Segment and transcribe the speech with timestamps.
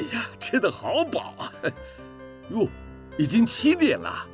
[0.00, 1.52] 呀，吃的好饱啊！
[2.50, 2.68] 哟，
[3.16, 4.26] 已经七点了，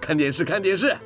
[0.00, 0.96] 看电视，看电视。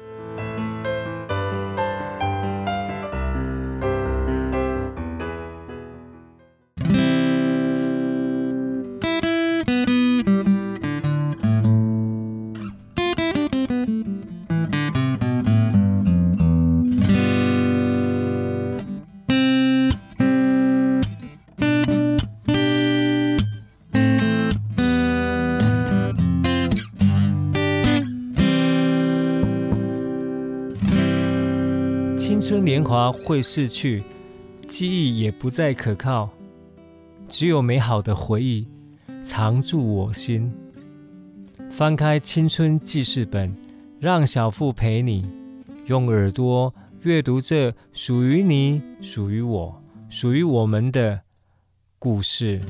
[32.91, 34.03] 花会逝去，
[34.67, 36.29] 记忆也不再可靠，
[37.29, 38.67] 只有美好的回忆
[39.25, 40.53] 常驻我心。
[41.71, 43.57] 翻开青春记事本，
[44.01, 45.25] 让小腹陪你
[45.87, 51.21] 用耳朵阅读这属于你、属于我、属于我们的
[51.97, 52.61] 故事。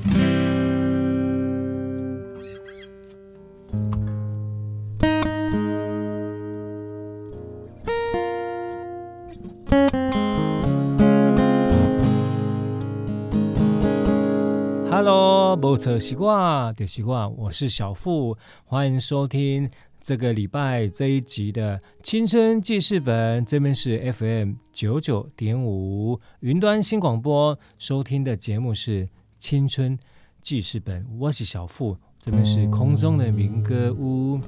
[15.03, 19.67] Hello，没错，习惯的习惯，我是小富，欢迎收听
[19.99, 23.43] 这个礼拜这一集的青春记事本。
[23.43, 29.97] 这边是 FM 九九点五云端新广播，收听的节目是青春
[30.39, 31.03] 记事本。
[31.19, 34.39] 我是小富，这边是空中的民歌屋。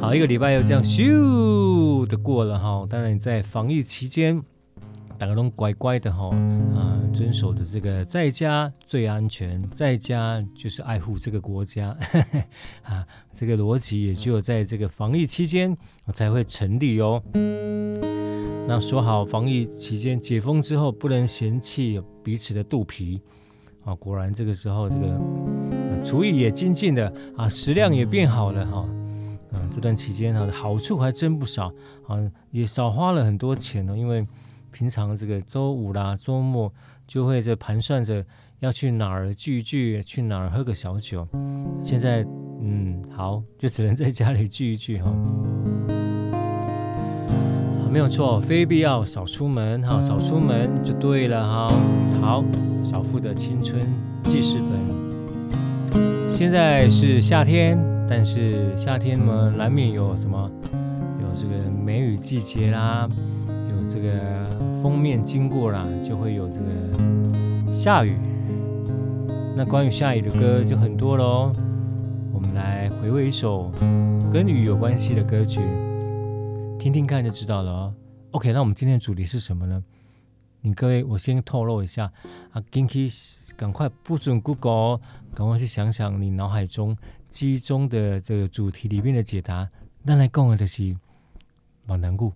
[0.00, 2.84] 好，一个礼拜又这样咻的过了哈。
[2.90, 4.42] 当然，在防疫期间。
[5.18, 6.28] 大家都乖乖的哈，
[6.74, 11.96] 啊，遵守的这个在家最安全，在家就是爱护这个国家，
[12.84, 15.74] 啊，这个逻辑也只有在这个防疫期间
[16.12, 17.22] 才会成立哦。
[18.68, 23.20] 那说好防疫期间解封之后不能嫌弃彼此的肚皮
[23.84, 25.18] 啊，果然这个时候这个
[26.04, 28.88] 厨艺也精进的啊，食量也变好了哈，
[29.52, 31.72] 啊，这段期间呢好处还真不少
[32.06, 32.18] 啊，
[32.50, 34.26] 也少花了很多钱呢，因为。
[34.76, 36.70] 平常这个周五啦、周末
[37.06, 38.22] 就会在盘算着
[38.60, 41.26] 要去哪儿聚一聚，去哪儿喝个小酒。
[41.78, 42.22] 现在，
[42.60, 45.10] 嗯，好，就只能在家里聚一聚哈。
[47.90, 51.74] 没有错，非必要少出门哈，少出门就对了哈。
[52.20, 52.44] 好，
[52.84, 53.80] 小富的青春
[54.24, 56.28] 记事本。
[56.28, 60.50] 现在是夏天，但是夏天嘛，难免有什么？
[61.22, 63.08] 有这个梅雨季节啦。
[63.48, 64.10] 有这个
[64.86, 68.16] 封面经过了，就会有这个下雨。
[69.56, 71.52] 那关于下雨的歌就很多喽。
[72.32, 73.68] 我们来回味一首
[74.30, 75.60] 跟雨有关系的歌曲，
[76.78, 77.94] 听听看就知道了哦。
[78.30, 79.82] OK，那我们今天的主题是什么呢？
[80.60, 82.04] 你各位，我先透露一下
[82.52, 83.08] 啊，紧去
[83.56, 85.00] 赶快不准 Google，
[85.34, 86.96] 赶快去想想你脑海中
[87.28, 89.68] 记忆中的这个主题里面的解答。
[90.04, 90.96] 那来讲的就是
[91.86, 92.32] 蛮难过。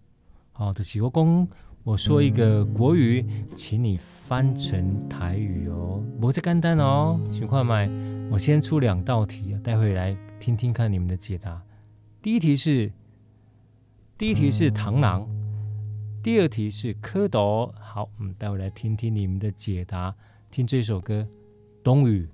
[0.52, 1.48] 好就是我讲，
[1.82, 3.24] 我说一个国语，
[3.56, 7.90] 请你翻成台语哦，不是简单哦，请快买。
[8.30, 11.62] 我先出两道题，待会来听听看你们的解答。
[12.20, 12.92] 第一题是，
[14.18, 15.26] 第一题是螳螂，
[16.22, 17.72] 第二题是蝌蚪。
[17.80, 20.14] 好，我们待会来听听你们的解答。
[20.50, 21.26] 听这首歌，
[21.82, 22.28] 冬雨。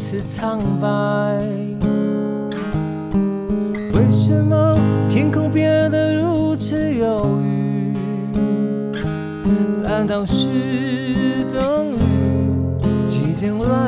[0.00, 0.88] 此苍白，
[3.92, 4.78] 为什么
[5.08, 7.92] 天空变得如此忧郁？
[9.82, 10.48] 难道是
[11.50, 11.98] 冬雨
[13.08, 13.87] 即将来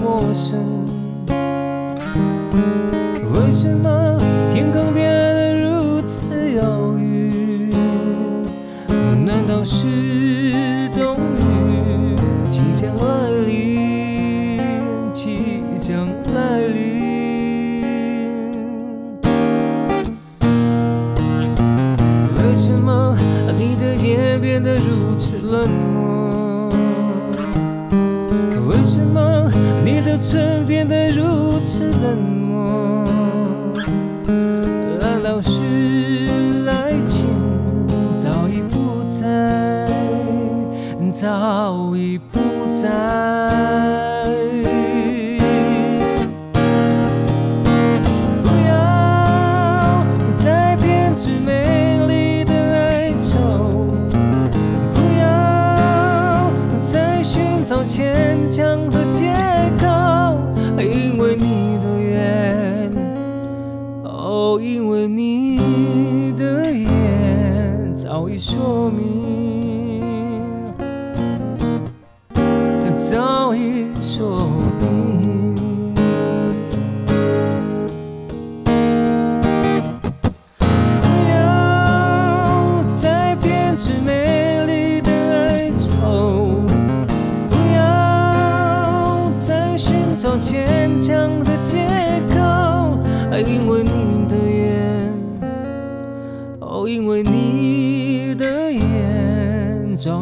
[0.00, 0.58] 陌生。
[3.34, 4.09] 为什么
[30.20, 33.06] 你的唇变得如此冷漠？
[35.00, 35.62] 难道是
[36.68, 37.26] 爱情
[38.18, 39.88] 早已不在，
[41.10, 42.38] 早已不
[42.74, 43.39] 在？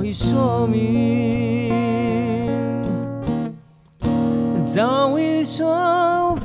[0.09, 1.71] 已说明，
[4.65, 6.43] 早已说明。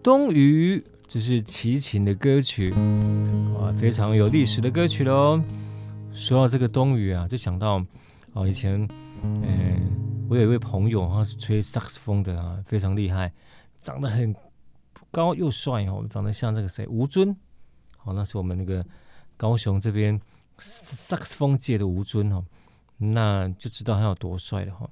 [0.00, 2.72] 冬雨，这是齐秦的歌曲，
[3.58, 5.40] 啊，非常有历史的歌曲喽。
[6.12, 7.84] 说到这个冬雨啊，就想到
[8.34, 8.86] 哦，以前，
[9.22, 13.32] 嗯、我有一位朋友，他是吹萨克斯风的啊，非常厉害，
[13.78, 14.34] 长得很
[15.10, 17.34] 高又帅哦，长得像这个谁吴尊，
[17.96, 18.84] 好，那是我们那个
[19.36, 20.20] 高雄这边
[20.58, 22.44] 萨克斯风界的吴尊哦，
[22.98, 24.88] 那就知道他有多帅了哈。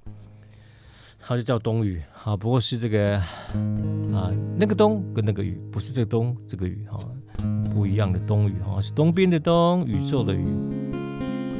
[1.22, 6.98] 他就叫冬雨，好，不过是这个啊，那个冬跟那个雨，不是这个冬这个雨哈，
[7.70, 10.46] 不一样的冬雨哈，是东边的东，宇宙的宇，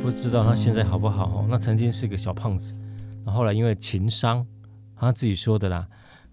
[0.02, 1.47] 不知道他现在好不好？
[1.49, 2.75] 那曾经是个小胖子，
[3.25, 4.47] 那后来因为情伤，
[4.97, 5.87] 他自己说的啦，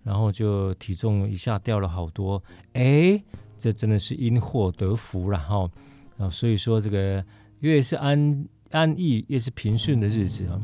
[0.04, 2.42] 然后就体重一下掉了好多，
[2.74, 3.22] 哎，
[3.58, 5.69] 这真的是因祸得福了哈，
[6.18, 7.24] 啊，所以说这个
[7.60, 10.62] 越是安安逸，越是平顺的日子啊，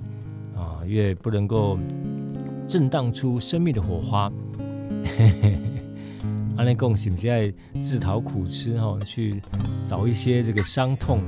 [0.56, 1.78] 啊，越不能够。
[2.66, 4.32] 震荡出生命的火花，
[6.56, 8.98] 阿内贡是不是在自讨苦吃哈？
[9.06, 9.42] 去
[9.84, 11.22] 找一些这个伤痛，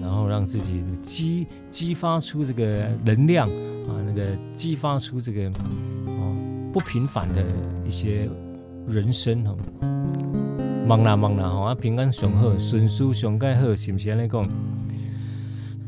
[0.00, 3.48] 然后让自己激激发出这个能量
[3.88, 5.48] 啊，那个激发出这个
[6.06, 6.36] 哦
[6.72, 7.44] 不平凡的
[7.84, 8.28] 一些
[8.86, 9.56] 人生哈。
[10.86, 14.48] 忙啦忙啦哈，平安上好，顺遂上盖好，是不是阿内贡？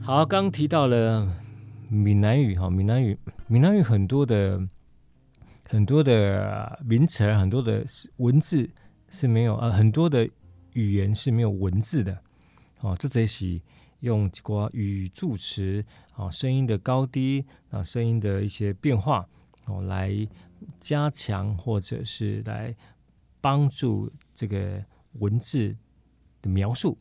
[0.01, 1.29] 好，刚提到了。
[1.91, 4.61] 闽南语哈，闽南语，闽南语很多的
[5.71, 7.83] 很多的名词，很多的
[8.19, 8.69] 文字
[9.09, 10.29] 是没有啊，很多的
[10.75, 12.19] 语言是没有文字的
[12.81, 12.95] 哦。
[12.99, 13.59] 这则是
[14.01, 19.29] 用一个语助词啊，声音的高低啊，声音的一些变化
[19.67, 20.11] 哦，来
[20.81, 22.75] 加强或者是来
[23.41, 25.77] 帮助这个文字
[26.43, 26.97] 的描述。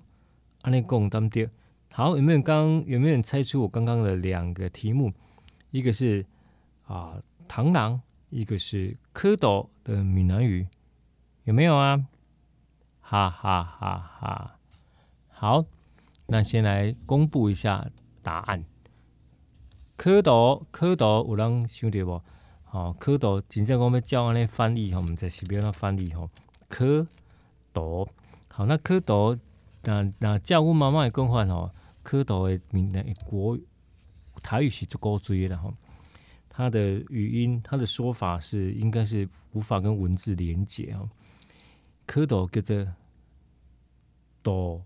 [0.61, 1.49] 安尼讲对不对？
[1.91, 5.11] 好，有没有刚有没有人猜出我刚刚的两个题目？
[5.71, 6.25] 一个是
[6.85, 10.67] 啊螳螂，一个是蝌蚪的闽南语，
[11.43, 12.05] 有没有啊？
[12.99, 14.59] 哈哈哈哈！
[15.29, 15.65] 好，
[16.27, 17.89] 那先来公布一下
[18.21, 18.65] 答案。
[19.97, 22.21] 蝌蚪，蝌蚪有人想到不？
[22.63, 26.29] 好，蝌蚪真正我们教安尼翻译哈，我们在西边那翻译吼，
[26.69, 27.07] 蝌
[27.73, 28.07] 蚪。
[28.49, 29.39] 好，那蝌蚪，
[29.83, 31.71] 那那叫我妈妈也更换哦。
[32.03, 33.57] 蝌蚪的闽南国
[34.43, 35.73] 台语是足够注意的吼，
[36.49, 41.09] 它的语音，它的说法是应该是无法跟文字连接哦。
[42.05, 42.85] 蝌蚪叫做
[44.43, 44.81] 蚪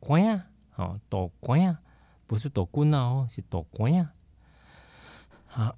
[0.00, 1.78] 官呀，哦，躲官呀，
[2.26, 4.10] 不是蚪棍哦，是躲官呀。
[5.52, 5.74] 啊，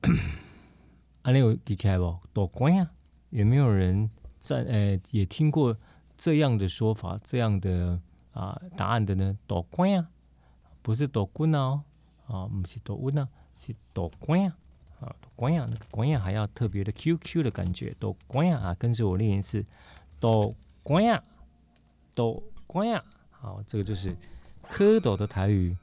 [1.23, 2.19] 阿你有记起来不？
[2.33, 2.91] 躲官呀，
[3.31, 5.77] 有没有人在呃也听过
[6.17, 8.01] 这样的说法，这样的
[8.33, 9.37] 啊答案的呢？
[9.47, 10.09] 躲官呀。
[10.83, 11.85] 不是蚪棍哦，
[12.27, 14.53] 啊，不是躲棍啊，是躲官呀，
[15.01, 19.65] 啊，蚪官呀，那个官呀还要特别的 QQ 的感觉，躲官呀啊，跟着我念一次，
[20.19, 20.53] 躲
[20.83, 21.23] 官呀，
[22.17, 23.05] 躲官呀，
[23.43, 24.15] 好，这个就是
[24.71, 25.77] 蝌蚪的台语。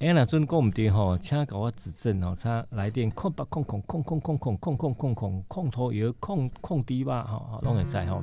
[0.00, 8.22] 哎，那尊讲唔对吼，请给我指正哦，他来电空八空空空空空空空空空空空头有空空低吧，好好拢会使吼。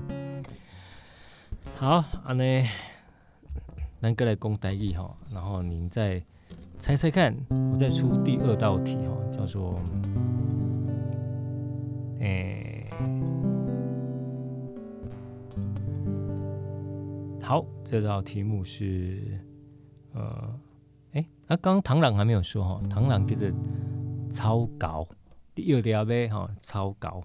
[1.76, 2.70] 好，安尼
[4.00, 6.22] 南哥来攻台语哈，然后您再
[6.78, 7.36] 猜猜看，
[7.74, 9.82] 我再出第二道题哈，叫做，
[12.20, 12.96] 诶、欸，
[17.52, 19.38] 好，这道题目是，
[20.14, 20.58] 呃，
[21.12, 23.54] 诶、欸，那刚刚螳螂还没有说哈，螳螂就是
[24.32, 25.06] 超高，
[25.56, 27.22] 有点呗哈，超高。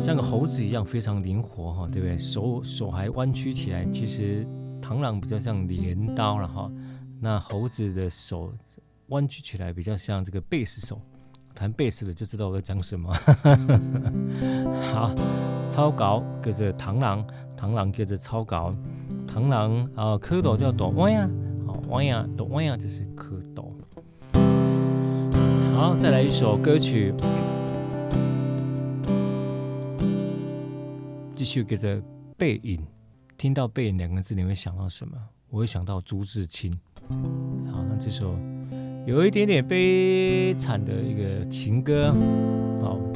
[0.00, 2.16] 像个猴子一样非常灵活哈，对不对？
[2.16, 3.84] 手手还弯曲起来。
[3.90, 4.46] 其实
[4.80, 6.72] 螳螂比较像镰刀了哈，
[7.20, 8.50] 那猴子的手
[9.08, 10.98] 弯曲起来比较像这个贝斯手。
[11.58, 13.12] 弹贝斯的就知道我在讲什么。
[14.94, 15.12] 好，
[15.68, 17.26] 超高跟着螳螂，
[17.58, 18.72] 螳螂跟着超高，
[19.26, 21.28] 螳螂啊，蝌蚪叫躲弯呀，
[21.66, 23.72] 好弯呀，躲弯呀就是蝌蚪。
[25.76, 27.12] 好，再来一首歌曲。
[31.34, 32.00] 继续跟着
[32.36, 32.86] 背影，
[33.36, 35.18] 听到背影两个字，你会想到什么？
[35.50, 36.72] 我会想到朱自清。
[37.08, 38.38] 好，那这首
[39.08, 42.14] 有一点点悲惨的一个情歌。
[42.78, 43.07] 好。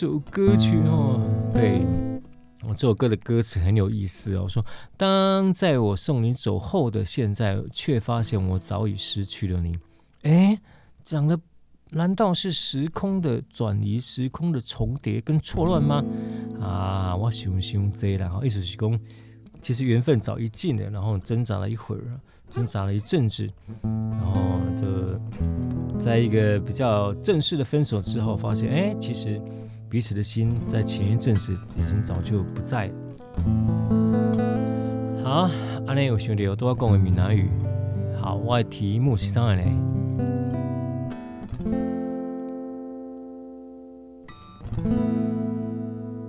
[0.00, 1.20] 首歌曲哦。
[1.52, 1.84] 对，
[2.66, 4.48] 我这首歌的歌词很有意思哦。
[4.48, 4.64] 说，
[4.96, 9.78] 当在我送你走后的现在，却发现我早已失去了你。
[10.22, 10.58] 哎，
[11.04, 11.38] 讲的
[11.90, 16.02] 难道是时空的转移、时空的重叠跟错乱吗？
[16.58, 18.98] 啊，我想想这啦，意思是讲，
[19.60, 22.02] 其实缘分早已尽了，然后挣扎了一会儿。
[22.48, 23.48] 挣扎了一阵子，
[23.80, 29.40] 然后就在一个比较正式的分手之后，发现哎，其实
[29.90, 32.94] 彼此的心在前一阵子已经早就不在了。
[35.24, 35.50] 好，
[35.84, 37.50] 阿内有兄弟有都要讲闽南语。
[38.16, 39.64] 好，我的题目是啥呢？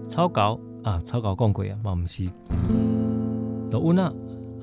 [0.07, 2.27] 草稿啊，草稿讲过啊，嘛不是，
[3.69, 4.11] 都有那。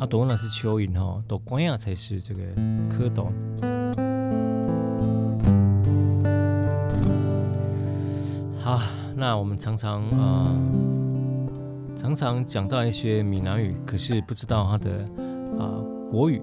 [0.00, 2.43] 啊，多那是蚯蚓哈，多关呀才是这个
[2.88, 3.31] 蝌蚪。
[8.69, 8.83] 啊，
[9.17, 10.55] 那我们常常啊、
[11.97, 15.03] 常常讲到一些闽南语，可是不知道它的
[15.59, 16.43] 啊、国语，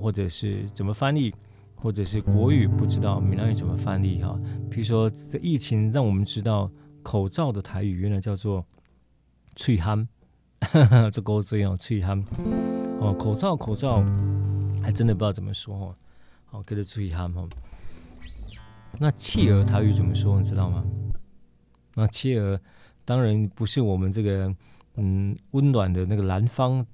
[0.00, 1.34] 或者是怎么翻译，
[1.74, 4.38] 或者是国语不知道闽南语怎么翻译哈。
[4.70, 6.70] 比如说，这疫情让我们知道
[7.02, 8.64] 口罩的台语原来叫做
[9.56, 10.06] “脆憨”，
[11.12, 12.24] 这够重要，“喙憨”。
[13.02, 14.04] 哦，口罩，口罩，
[14.80, 15.94] 还真的不知道怎么说哦。
[16.44, 17.28] 好，跟着注意哈。
[19.00, 20.38] 那企鹅台语怎么说？
[20.38, 20.84] 你知道吗？
[21.98, 22.58] 那企鹅
[23.04, 24.54] 当然不是我们这个
[24.94, 26.86] 嗯温暖的那个南方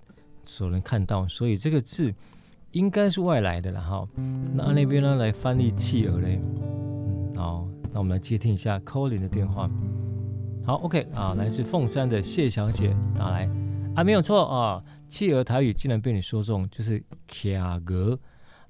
[0.42, 2.14] 所能看到，所以这个字
[2.72, 4.08] 应该是外来的了哈。
[4.54, 6.40] 那那边呢来翻译企鹅嘞？
[6.42, 9.70] 嗯，好，那我们来接听一下 Colin 的电话。
[10.64, 13.46] 好，OK 啊，来自凤山的谢小姐打来
[13.94, 14.82] 啊，没有错啊。
[15.06, 18.18] 企鹅台语竟然被你说中，就是企鹅，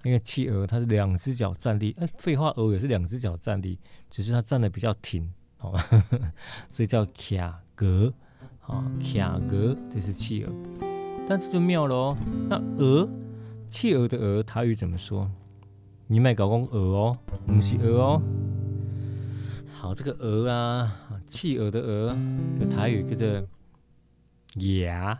[0.02, 3.78] 因为企鹅它是两只脚站立，哎，废话，鹅也是两只脚站立，
[4.10, 5.32] 只是它站得比较挺，
[6.68, 8.12] 所以叫企鹅，
[8.66, 10.52] 啊，企鹅，这是企鹅，
[11.26, 12.16] 但这就妙了哦。
[12.48, 13.08] 那鹅，
[13.68, 15.30] 企鹅的鹅台语怎么说？
[16.06, 18.22] 你卖搞公鹅哦，不是鹅哦。
[19.72, 20.92] 好，这个鹅啊，
[21.26, 22.16] 企鹅的鹅
[22.58, 23.48] 的台语叫做
[24.78, 25.18] 鸭。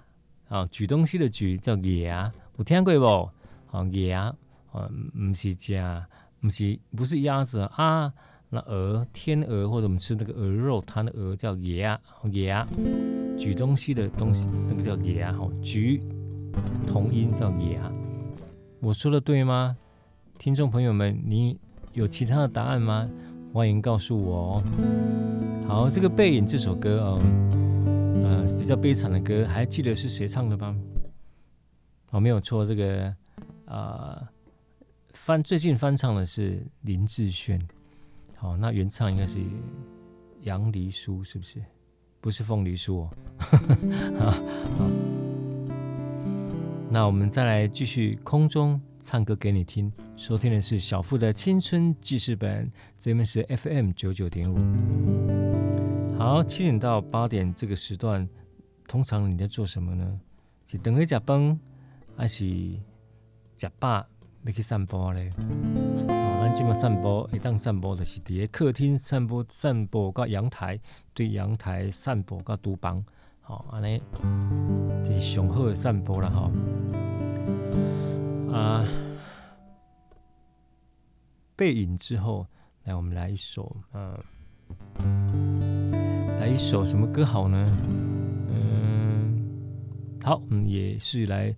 [0.49, 3.31] 啊，举东西的举叫鸭，有听过不？
[3.77, 4.35] 啊，鸭，
[4.73, 6.07] 啊，不是家，
[6.41, 8.13] 不是不是鸭子啊。
[8.55, 12.01] 那鹅，天鹅或者我们吃那个鹅肉它的鹅叫鸭，
[12.33, 12.65] 鸭，
[13.37, 16.01] 举东西的东西那个叫鸭，哈，举
[16.87, 17.93] 同音叫鸭。
[18.79, 19.77] 我说的对吗？
[20.39, 21.59] 听众朋友们，你
[21.95, 23.11] 有其他的答案吗？
[23.53, 24.63] 欢迎告诉我哦。
[25.67, 27.01] 好，这个背影这首歌。
[27.01, 27.21] 哦
[28.23, 30.75] 呃，比较悲惨的歌，还记得是谁唱的吗？
[32.11, 33.07] 哦，没有错，这个
[33.67, 34.29] 啊、呃、
[35.13, 37.61] 翻最近翻唱的是林志炫。
[38.37, 39.41] 好、哦，那原唱应该是
[40.43, 41.63] 杨梨书，是不是？
[42.21, 43.11] 不是凤梨酥哦。
[44.19, 44.35] 好，
[46.91, 49.93] 那我们再来继续空中唱歌给你听。
[50.17, 54.57] 收听的是小富的青春记事本，这边是 FM 九九点五。
[56.17, 58.29] 好，七点到八点这个时段，
[58.89, 60.21] 通常你在做什么呢？
[60.67, 61.61] 是等你吃饭，
[62.17, 62.45] 还是
[63.57, 64.07] 吃饱
[64.45, 65.31] 要去散步嘞？
[66.55, 70.79] 今麦散步，一当散步就是伫个客厅散步，散步到阳台，
[71.13, 73.05] 对阳台散步到厨房，
[73.41, 74.01] 好，安尼
[75.03, 76.49] 这是上好的散步了哈。
[78.57, 78.87] 啊，
[81.57, 82.47] 背影之后，
[82.85, 84.17] 来我们来一首，嗯。
[86.39, 87.79] 来一首什么歌好呢？
[88.49, 89.51] 嗯，
[90.23, 91.57] 好，我们，也是来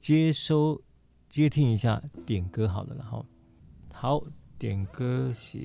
[0.00, 0.82] 接收
[1.28, 3.24] 接听一下点歌好了，然后
[3.98, 4.22] 好
[4.58, 5.58] 点歌是，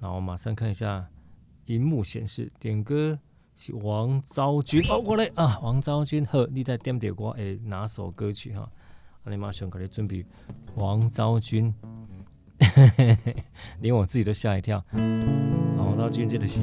[0.00, 1.06] 然后马上看一下
[1.66, 3.18] 荧幕显示点歌
[3.54, 8.66] 是王昭君哦，过来啊，王昭君呵，你在点点歌诶，哪首歌曲哈？
[9.26, 10.24] 你马上给你准备
[10.76, 11.74] 王昭君，
[13.80, 14.82] 连我自己都吓一跳，
[15.76, 16.58] 王昭君这个是。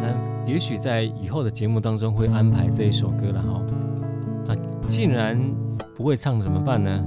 [0.00, 3.62] 那也许在以后的节目当中会安排这一首歌了哈。
[4.46, 5.38] 那既然
[5.94, 7.06] 不会唱怎么办呢？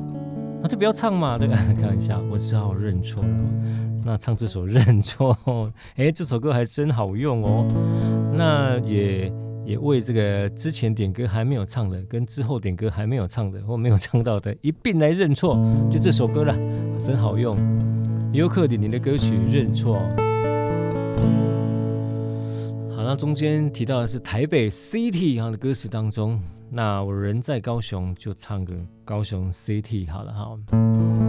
[0.61, 1.57] 那就不要唱嘛，对吧？
[1.79, 3.29] 开玩笑，我只好认错了。
[4.03, 5.35] 那唱这首认错，
[5.95, 7.67] 哎，这首歌还真好用哦。
[8.33, 9.31] 那也
[9.65, 15.55] 也为这个之前点歌还没有唱的，跟之后点歌还没有唱的或没有唱到的，一并来认错，
[15.91, 16.55] 就这首歌了，
[16.99, 17.57] 真好用。
[18.33, 19.97] 尤克里里的歌曲《认错》。
[22.95, 26.39] 好那中间提到的是台北 City 哈的歌词当中，
[26.73, 31.20] 那我人在高雄就唱个高雄 City 好了哈。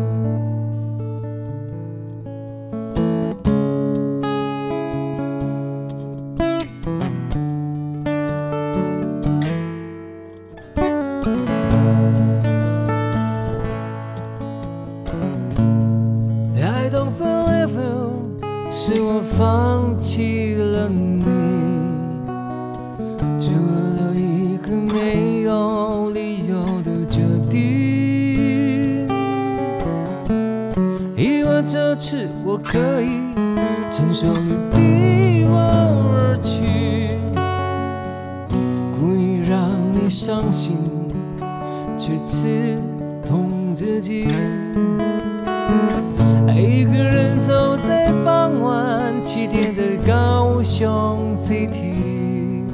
[41.98, 42.80] 却刺
[43.24, 44.26] 痛自己。
[46.54, 52.64] 一个人走在傍晚七点的高雄 City，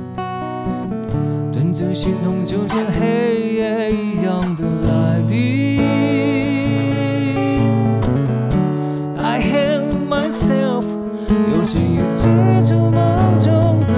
[1.53, 5.81] 等着心痛就像黑夜一样的来临。
[9.17, 10.85] I hate myself，
[11.29, 12.29] 又怎样追
[12.65, 13.93] 逐梦中的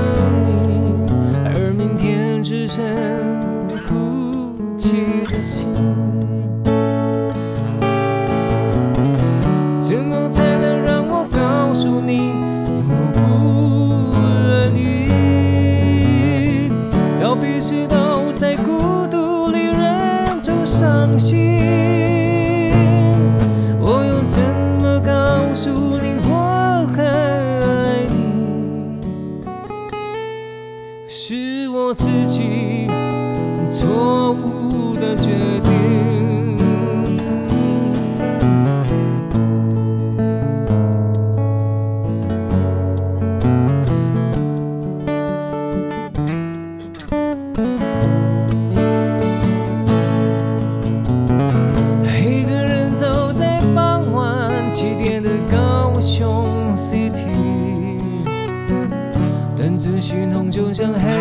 [60.81, 61.20] still have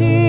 [0.00, 0.21] hoje.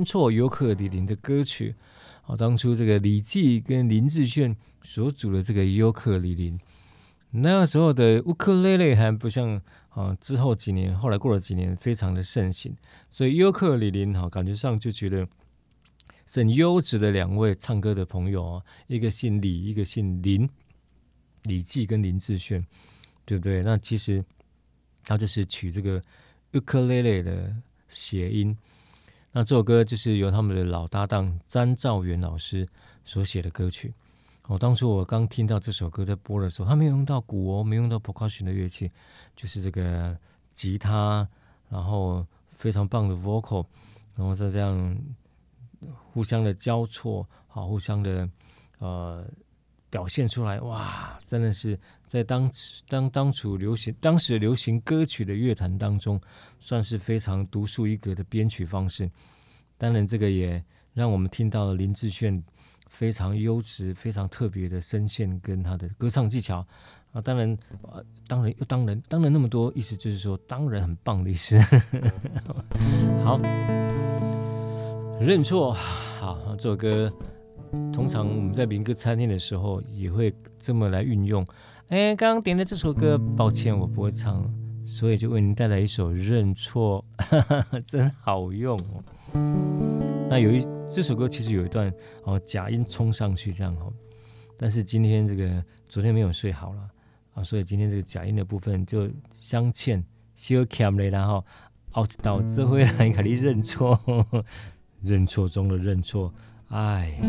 [0.00, 1.74] 认错尤克里林的歌曲，
[2.22, 6.58] 啊，当初这个李济跟林志炫所组的这个尤克里林，
[7.32, 9.60] 那个时候的乌克丽丽还不像
[9.90, 12.74] 啊，之后几年，后来过了几年，非常的盛行，
[13.10, 15.28] 所以尤克里林哈，感觉上就觉得
[16.32, 20.48] 很优质的两位唱歌的朋友啊，一个姓李，一个姓林，
[21.42, 22.64] 李济跟林志炫，
[23.26, 23.62] 对不对？
[23.62, 24.24] 那其实
[25.04, 26.00] 他就是取这个
[26.54, 27.54] 乌克丽丽的
[27.86, 28.56] 谐音。
[29.32, 32.66] 那这首歌就是由他们的老搭档詹兆元老师
[33.04, 33.94] 所写的歌曲。
[34.48, 38.90] 哦，当初我刚听到这首歌在播的时候，他没有用到鼓哦，没用到 percussion 的乐器，
[39.36, 40.18] 就是这个
[40.52, 41.28] 吉他，
[41.68, 43.64] 然后非常棒的 vocal，
[44.16, 44.98] 然后再这样
[46.12, 48.28] 互相的交错，好，互相的
[48.80, 49.24] 呃
[49.90, 52.50] 表现出来，哇，真的是在当
[52.88, 56.18] 当当初流行当时流行歌曲的乐坛当中。
[56.62, 59.10] 算是非常独树一格的编曲方式，
[59.78, 62.38] 当然这个也让我们听到了林志炫
[62.86, 66.62] 非常优质、非常特别的声线跟他的歌唱技巧
[67.12, 67.20] 啊。
[67.22, 67.58] 当然，
[68.28, 71.58] 当然又当然，当然那么多意思就是说，当然很棒的意思。
[73.24, 73.38] 好，
[75.18, 77.10] 认错，好，这首歌
[77.92, 81.44] 通常我们在民歌餐厅的时候也会这么来运用。
[81.88, 84.48] 哎，刚刚点的这首歌，抱歉，我不会唱。
[84.86, 87.04] 所以就为您带来一首《认错》，
[87.84, 89.04] 真好用哦。
[90.28, 91.92] 那有一这首歌其实有一段
[92.24, 93.92] 哦假音冲上去这样哦，
[94.56, 96.88] 但是今天这个昨天没有睡好了
[97.34, 100.02] 啊，所以今天这个假音的部分就镶嵌
[100.34, 101.44] 小欠了，然后
[101.90, 104.00] 后一道这回来给你认错，
[105.02, 106.32] 认错中的认错，
[106.70, 107.20] 哎，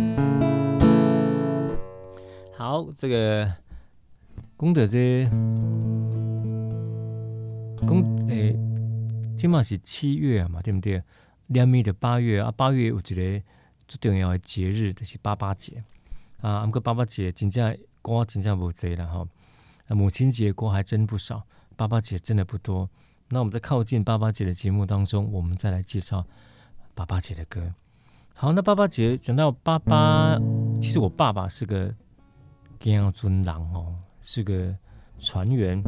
[2.54, 3.52] 好，这个
[4.56, 5.26] 功德这。
[7.88, 8.56] 讲诶，
[9.36, 11.02] 今嘛是七月嘛，对不对？
[11.48, 13.44] 连密的八月啊，八月有一个
[13.88, 15.84] 最重要的节日，就是爸爸节
[16.42, 16.60] 啊。
[16.60, 19.28] 啊，不过爸爸节真正歌真正无侪了哈。
[19.96, 22.88] 母亲节歌还真不少，爸爸节真的不多。
[23.30, 26.28] 那我们在靠近爸爸节的节目当中，我们再来介绍
[26.94, 27.74] 爸爸节的歌。
[28.42, 30.36] 好，那爸爸节讲到爸爸，
[30.82, 31.94] 其实我爸爸是个
[32.80, 34.76] 健尊郎哦，是个
[35.20, 35.80] 船员，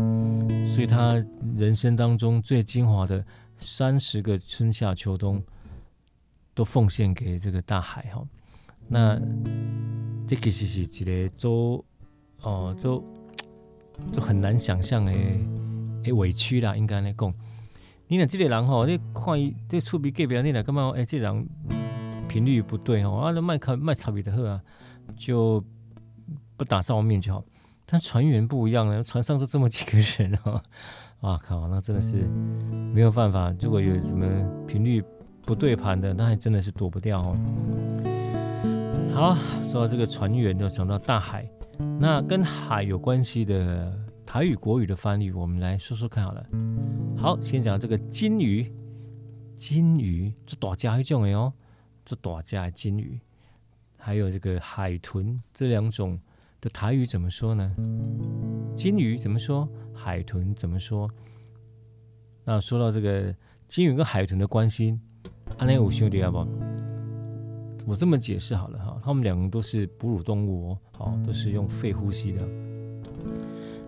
[0.68, 1.16] 所以他
[1.56, 3.26] 人生当中最精华的
[3.58, 5.42] 三十个春夏秋冬，
[6.54, 8.24] 都奉献给这个大海哈。
[8.88, 9.20] 那
[10.28, 11.84] 这其实是一个做
[12.44, 13.04] 哦，就
[14.12, 15.12] 就很难想象的
[16.04, 17.34] 诶委屈啦，应该来讲。
[18.08, 20.94] 你俩这个人吼，你看伊这厝边隔壁，你俩干嘛？
[20.96, 21.50] 哎，这人
[22.34, 24.60] 频率不对哦，啊，那麦克麦差别的好啊，
[25.16, 25.64] 就
[26.58, 27.46] 不打上面就好。
[27.86, 30.60] 但船员不一样啊，船上就这么几个人哦，
[31.20, 32.28] 哇 靠，那真的是
[32.92, 33.54] 没有办法。
[33.62, 34.26] 如果有什么
[34.66, 35.04] 频率
[35.44, 37.38] 不对盘的，那还真的是躲不掉哦。
[39.14, 41.48] 好，说到这个船员，就想到大海。
[42.00, 46.44] 那跟海有关系的台语、国语的翻译，我们来说说看好了。
[47.16, 48.74] 好，先讲这个金鱼，
[49.56, 51.54] 金鱼做大家一种的哦，
[52.06, 53.20] 做大家金鱼，
[53.98, 56.20] 还有这个海豚，这两种
[56.60, 57.76] 的台语怎么说呢？
[58.76, 59.68] 金鱼怎么说？
[59.94, 61.10] 海豚怎么说？
[62.44, 63.34] 那说到这个
[63.68, 65.00] 金鱼跟海豚的关系，
[65.58, 66.46] 阿内五兄弟阿不？
[67.86, 72.48] 我这么解释好了哈，他们两个都是哺乳动物哦，好，都是用肺呼吸的。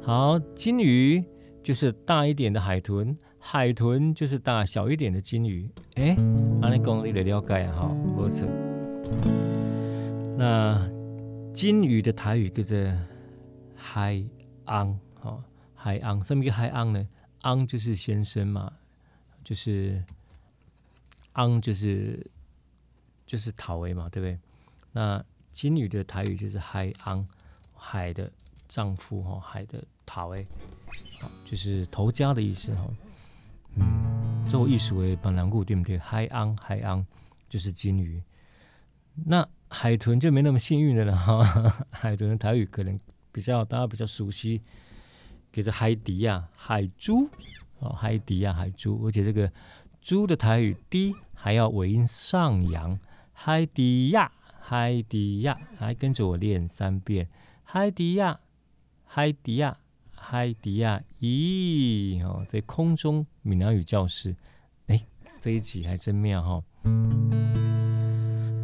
[0.01, 1.23] 好，金鱼
[1.63, 5.69] 就是大一点的海豚，海豚就是大小一点的金鱼。
[5.97, 6.17] 哎，
[6.63, 8.47] 阿内公你的了解啊，哈，没错。
[10.35, 10.89] 那
[11.53, 12.75] 金鱼的台语叫做
[13.75, 14.25] 海
[14.65, 15.43] 昂，哈，
[15.75, 17.07] 海昂，什么叫海昂呢？
[17.43, 18.73] 昂就是先生嘛，
[19.43, 20.03] 就是
[21.33, 22.25] 昂就是。
[23.27, 24.39] 就是头尾嘛，对不对？
[24.91, 27.27] 那金鱼的台语就是海昂，
[27.73, 28.31] 海的
[28.67, 30.45] 丈夫哈，海的头尾，
[31.43, 32.87] 就是头家的意思哈。
[33.75, 35.97] 嗯，做艺术为本南固对不对？
[35.97, 37.05] 海昂，海昂
[37.47, 38.21] 就是金鱼。
[39.25, 41.43] 那海豚就没那么幸运的了哈。
[41.91, 42.99] 海豚的台语可能
[43.31, 44.61] 比较大家比较熟悉，
[45.51, 47.29] 叫做海迪亚海猪
[47.79, 49.51] 哦，海迪亚海猪，而且这个
[50.01, 52.99] 猪的台语低还要尾音上扬。
[53.31, 57.27] 海迪亚，海迪亚，来跟着我练三遍。
[57.63, 58.39] 海迪亚，
[59.03, 59.77] 海迪亚，
[60.13, 64.35] 海迪亚，咦，哦，在空中闽南语教室，
[64.87, 64.99] 哎，
[65.37, 66.63] 这一集还真妙哈。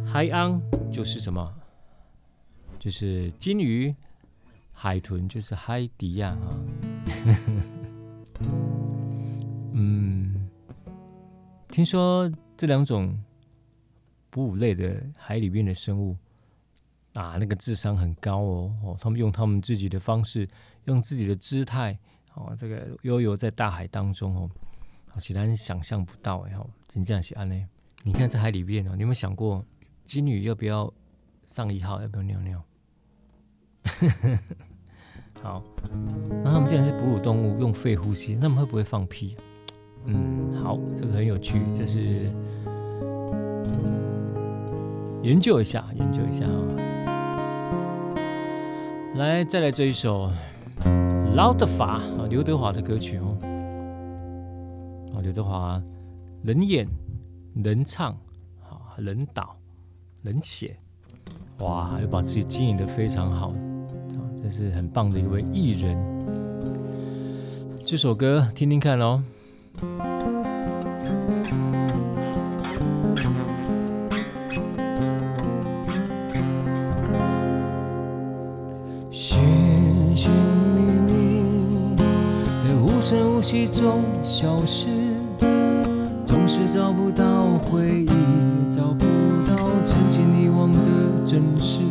[0.04, 1.54] 海昂就是什么？
[2.80, 3.94] 就是金鱼，
[4.72, 6.58] 海豚就是海迪亚哈。
[9.72, 10.48] 嗯，
[11.68, 13.16] 听说这两种。
[14.34, 16.16] 哺乳类的海里面的生物
[17.12, 20.48] 啊，那个智商很高哦哦，他们用他们自己的方式，
[20.86, 21.98] 用自己的姿态
[22.32, 24.50] 哦，这个悠游在大海当中哦，
[25.18, 27.54] 其他人想象不到哎哦，真这样写安呢？
[28.02, 29.64] 你看在海里面哦，你有没有想过
[30.04, 30.92] 金鱼要不要
[31.44, 32.62] 上一号，要不要尿尿？
[35.42, 35.62] 好，
[36.44, 39.36] 那他们既然是哺乳动物，用肺呼吸，那么会不会放屁？
[40.04, 42.32] 嗯，好，这个很有趣，这是。
[45.22, 46.58] 研究一下，研究一下啊！
[49.14, 50.32] 来，再来这一首
[51.32, 53.31] 刘德华啊，刘德华的歌曲哦。
[55.22, 55.80] 刘德华
[56.42, 56.84] 能演
[57.54, 58.12] 能唱，
[58.60, 59.56] 啊，能导
[60.20, 60.76] 能写，
[61.60, 65.96] 哇，又把自己经营的非常好，啊，这是很棒的一位艺人。
[67.84, 69.22] 这首歌听听看哦。
[79.10, 80.32] 寻寻
[80.74, 81.96] 觅觅，
[82.60, 85.01] 在无声无息中消失，
[86.44, 87.24] 总是找不到
[87.56, 88.08] 回忆，
[88.68, 89.04] 找不
[89.48, 90.78] 到曾经遗忘的
[91.24, 91.82] 真实。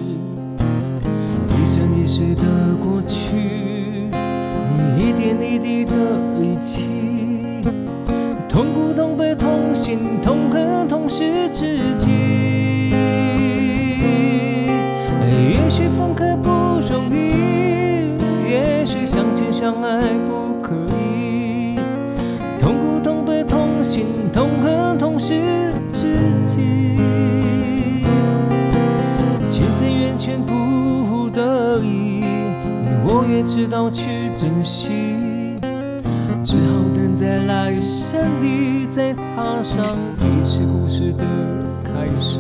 [1.56, 4.10] 一生一世的过去，
[4.76, 5.94] 你一点一滴的
[6.38, 6.90] 遗弃，
[8.50, 12.10] 痛苦、痛悲、痛心、痛恨，痛失自己。
[15.30, 20.12] 也许分开不容易，也许相亲相爱
[33.41, 34.89] 才，知道去珍惜，
[36.43, 36.82] 只好。
[36.93, 39.84] 等在来生里，再踏上
[40.17, 41.25] 彼此故事的
[41.84, 42.39] 开始。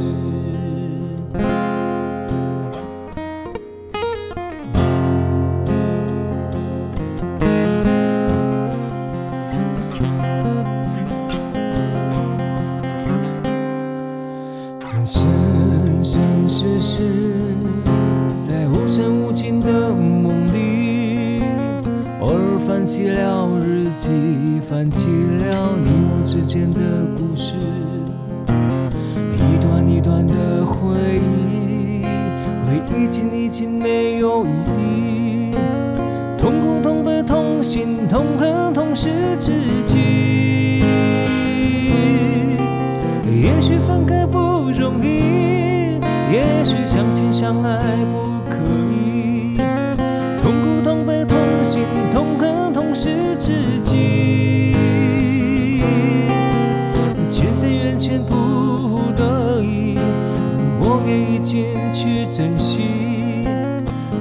[61.41, 62.83] 间去珍惜，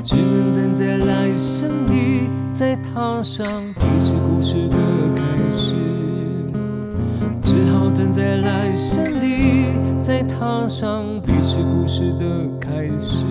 [0.02, 4.76] 只能等在来生里，再踏上彼此故事的
[5.14, 5.74] 开始，
[7.42, 9.40] 只好等在来生里。
[10.02, 12.24] 再踏上彼此故事的
[12.59, 13.26] 开始。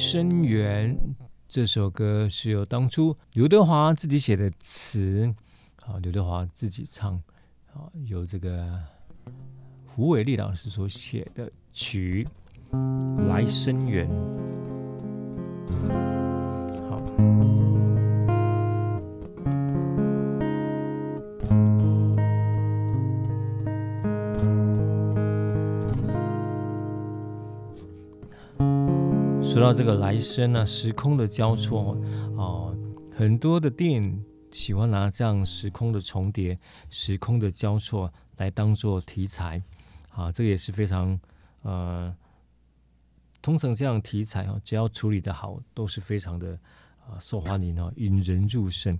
[0.00, 0.98] 生缘。
[1.46, 5.30] 这首歌是由当初刘德华自己写的词，
[5.76, 7.22] 好，刘德华自己唱，
[7.70, 8.82] 好，由这个
[9.86, 12.26] 胡伟立老师所写的曲
[13.26, 14.08] 《来生缘》。
[29.50, 32.00] 说到这个来生呢、啊，时空的交错
[32.36, 32.72] 哦，
[33.12, 36.56] 很多的电影喜欢拿这样时空的重叠、
[36.88, 39.60] 时空的交错来当做题材，
[40.10, 41.18] 啊，这个也是非常
[41.62, 42.14] 呃，
[43.42, 46.56] 通常这样题材哦，只要处理的好，都是非常的
[47.08, 48.96] 啊受欢迎哦，引人入胜。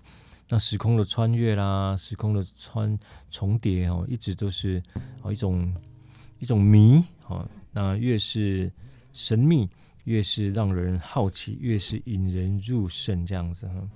[0.49, 2.99] 那时空的穿越啦，时空的穿
[3.31, 4.83] 重叠哦，一直都是
[5.23, 5.73] 哦一种
[6.41, 8.73] 一种谜哦，那越是
[9.13, 9.71] 神秘。
[10.11, 13.89] 越是让人好奇，越是引人入胜，这样子哈。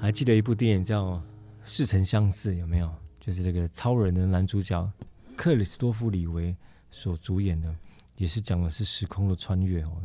[0.00, 1.14] 还记得一部电影叫
[1.64, 2.94] 《似曾相识》，有没有？
[3.18, 4.88] 就是这个超人的男主角
[5.36, 6.56] 克里斯多夫·李维
[6.92, 7.74] 所主演的，
[8.16, 10.00] 也是讲的是时空的穿越哦。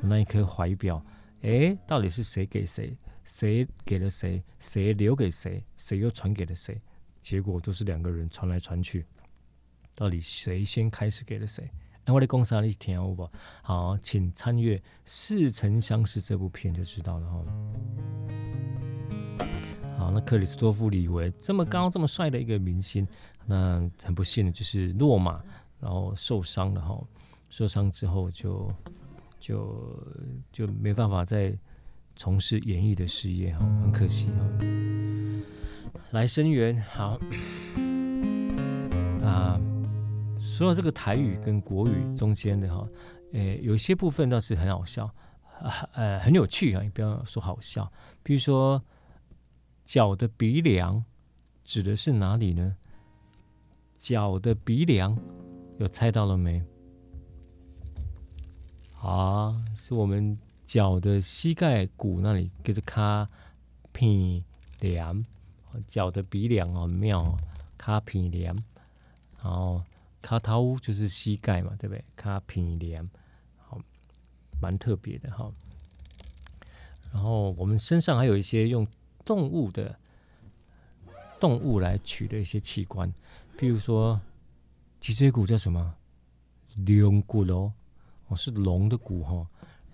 [0.00, 1.00] 那一颗怀表，
[1.42, 2.98] 哎，到底是谁给谁？
[3.22, 4.42] 谁给了谁？
[4.58, 5.62] 谁留给谁？
[5.76, 6.82] 谁又传给了谁？
[7.22, 9.06] 结果都是两个人传来传去，
[9.94, 11.70] 到底谁先开始给了谁？
[12.14, 13.28] 我的公司你听好不？
[13.62, 17.44] 好，请参阅《似曾相识》这部片就知道了哈。
[19.98, 23.06] 好，那克里斯多夫·李维这么高、这么帅的一个明星，
[23.44, 25.42] 那很不幸的就是落马，
[25.80, 26.98] 然后受伤了哈。
[27.50, 28.72] 受伤之后就
[29.38, 30.02] 就
[30.52, 31.56] 就没办法再
[32.14, 34.42] 从事演艺的事业哈，很可惜哈。
[36.12, 37.18] 来生缘，好
[39.22, 39.60] 啊。
[40.58, 42.84] 说到这个台语跟国语中间的哈，
[43.32, 45.08] 呃，有些部分倒是很好笑，
[45.92, 46.82] 呃，很有趣啊。
[46.82, 47.88] 你不要说好笑，
[48.24, 48.82] 比如说
[49.84, 51.04] 脚的鼻梁
[51.64, 52.76] 指的是哪里呢？
[53.94, 55.16] 脚的鼻梁
[55.76, 56.60] 有猜到了没？
[59.00, 63.28] 啊，是我们脚的膝盖骨那里，就是卡
[63.92, 64.42] 鼻
[64.80, 65.24] 梁，
[65.86, 67.38] 脚的鼻梁哦，妙，
[67.76, 68.52] 卡鼻梁，
[69.40, 69.80] 然后。
[70.20, 72.04] 卡头乌就是膝盖嘛，对不对？
[72.16, 73.08] 卡鼻梁，
[73.56, 73.80] 好，
[74.60, 75.50] 蛮特别的哈。
[77.12, 78.86] 然后我们身上还有一些用
[79.24, 79.98] 动物的
[81.38, 83.12] 动物来取的一些器官，
[83.56, 84.20] 譬如说
[84.98, 85.94] 脊椎骨叫什么？
[86.86, 87.72] 龙骨咯，
[88.26, 89.46] 哦，是龙的骨哈。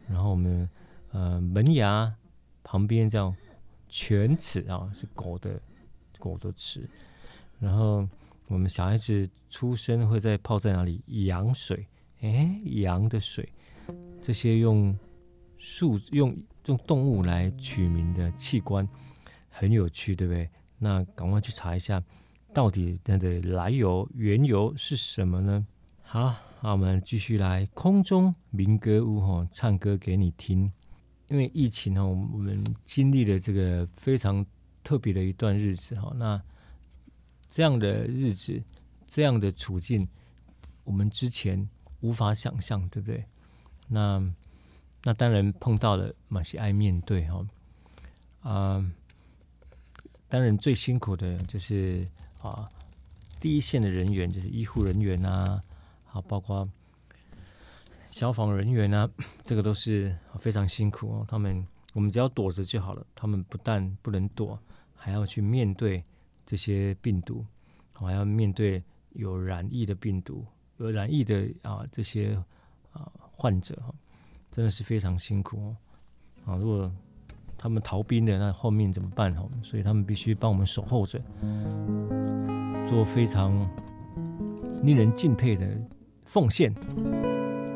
[0.08, 0.68] 然后我们
[1.12, 2.14] 呃门牙
[2.62, 3.34] 旁边叫
[3.88, 5.60] 犬齿啊，是狗的
[6.18, 6.88] 狗的齿，
[7.60, 8.08] 然后。
[8.48, 11.02] 我们小孩子出生会在泡在哪里？
[11.26, 11.86] 羊水，
[12.20, 13.48] 哎，羊的水，
[14.20, 14.96] 这些用
[15.56, 16.36] 树用
[16.66, 18.86] 用动物来取名的器官
[19.48, 20.48] 很有趣，对不对？
[20.78, 22.02] 那赶快去查一下，
[22.52, 25.66] 到底它的来由缘由是什么呢？
[26.02, 30.70] 好好，我们继续来空中民歌屋哈，唱歌给你听。
[31.28, 34.44] 因为疫情哦，我们经历了这个非常
[34.82, 36.12] 特别的一段日子哈。
[36.16, 36.40] 那
[37.54, 38.60] 这样的日子，
[39.06, 40.08] 这样的处境，
[40.82, 43.24] 我们之前无法想象，对不对？
[43.86, 44.20] 那
[45.04, 47.46] 那当然碰到了，马西爱面对哈。
[48.40, 48.92] 啊，
[50.28, 52.04] 当然最辛苦的就是
[52.42, 52.68] 啊，
[53.38, 55.62] 第一线的人员就是医护人员啊。
[56.10, 56.68] 啊，包括
[58.10, 59.08] 消防人员啊，
[59.44, 61.24] 这个都是非常辛苦哦。
[61.28, 64.58] 他们我们只要躲着就好了，他们不但不能躲，
[64.96, 66.04] 还要去面对
[66.44, 67.44] 这些病毒，
[67.92, 70.44] 还要面对有染疫的病毒，
[70.78, 72.36] 有染疫的啊这些
[72.92, 73.94] 啊患者哈，
[74.50, 75.76] 真的是非常辛苦哦。
[76.46, 76.92] 啊，如果
[77.56, 79.48] 他们逃兵的，那后面怎么办哈？
[79.62, 81.20] 所以他们必须帮我们守候着，
[82.86, 83.52] 做非常
[84.82, 85.66] 令人敬佩的。
[86.26, 86.72] 奉献，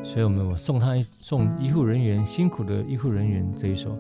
[0.03, 3.95] 所以我们我送他送医护人员辛苦的医护人员这一首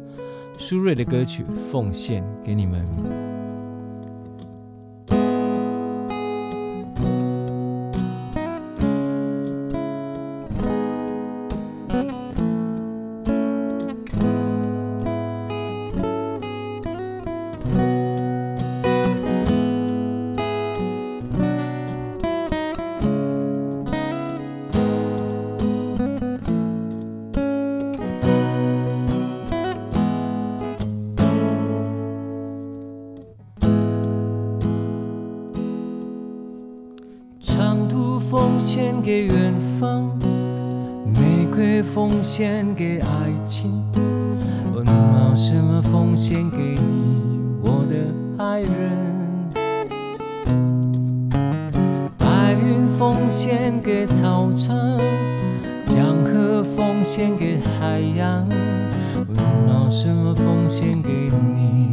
[0.56, 3.27] 苏芮的歌曲《奉献》给你们。
[38.58, 40.10] 献给远方，
[41.14, 43.70] 玫瑰奉献给爱情，
[44.74, 47.22] 我拿什么奉献给你，
[47.62, 47.94] 我的
[48.36, 48.68] 爱人？
[52.18, 54.76] 白云奉献给草场，
[55.86, 58.44] 江河奉献给海洋，
[59.28, 59.34] 我
[59.68, 61.92] 拿什么奉献给你，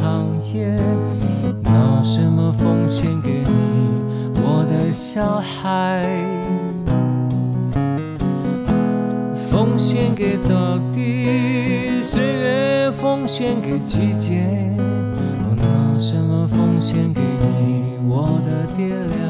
[0.00, 0.74] 长夜，
[1.62, 3.52] 拿什么奉献给你，
[4.42, 6.06] 我的小孩？
[9.34, 14.40] 奉献给大地，岁月奉献给季节，
[14.78, 19.29] 我拿什么奉献给你，我的爹娘？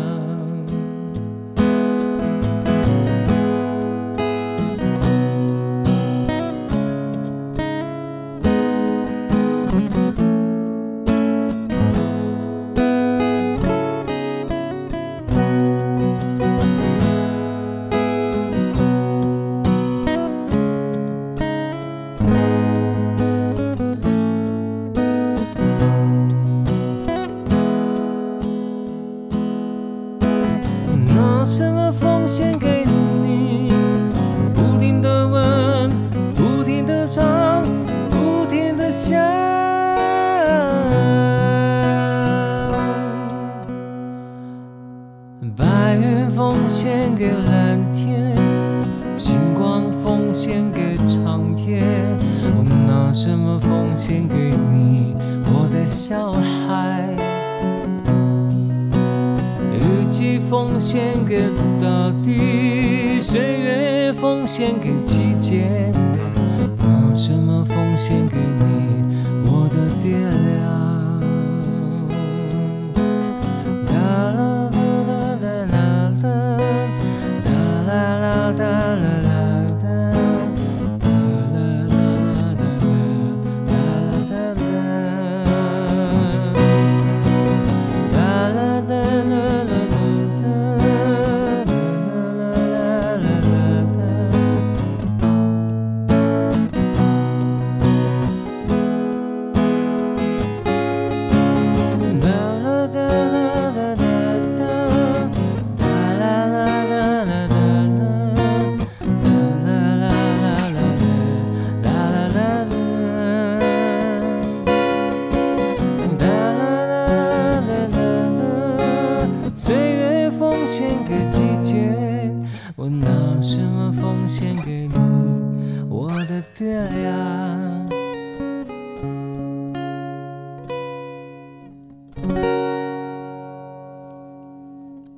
[126.31, 126.72] 的爹
[127.03, 127.89] 呀？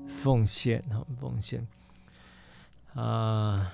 [0.08, 1.66] 奉献，哈，奉献
[2.94, 3.70] 啊！